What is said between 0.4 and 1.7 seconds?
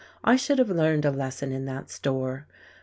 have learned a lesson in